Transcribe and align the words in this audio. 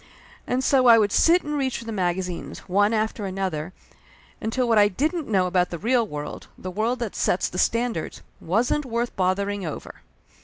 And 0.47 0.63
so 0.63 0.87
I 0.87 0.97
would 0.97 1.11
sit 1.11 1.43
and 1.43 1.55
reach 1.55 1.77
for 1.77 1.85
the 1.85 1.91
magazines, 1.91 2.67
one 2.67 2.91
after 2.91 3.27
another, 3.27 3.71
until 4.41 4.67
what 4.67 4.79
I 4.79 4.87
didn't 4.87 5.27
know 5.27 5.45
about 5.45 5.69
the 5.69 5.77
real 5.77 6.07
world, 6.07 6.47
the 6.57 6.71
world 6.71 6.97
that 6.97 7.15
sets 7.15 7.47
the 7.47 7.59
standards, 7.59 8.23
wasn't 8.39 8.83
worth 8.83 9.15
bothering 9.15 9.63
over. 9.63 10.01